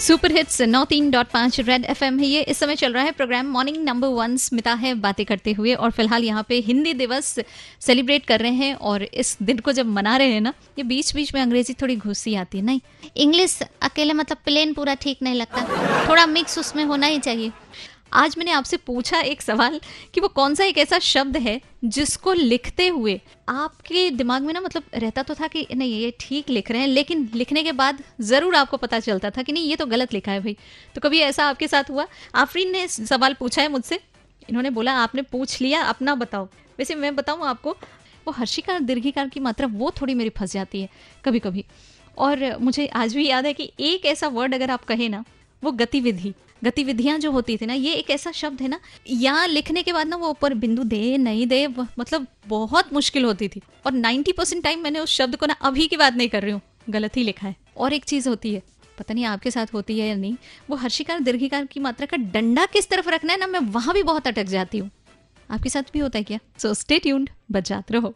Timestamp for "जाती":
40.52-40.80, 64.46-64.78